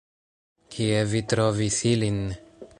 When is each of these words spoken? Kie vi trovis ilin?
Kie 0.75 1.03
vi 1.11 1.23
trovis 1.35 1.79
ilin? 1.93 2.21